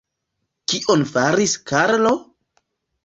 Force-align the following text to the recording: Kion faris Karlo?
Kion 0.71 1.05
faris 1.11 1.53
Karlo? 1.73 2.15